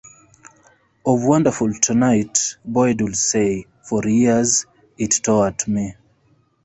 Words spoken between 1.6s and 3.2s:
Tonight", Boyd would